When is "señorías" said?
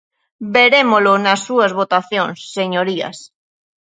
2.57-3.17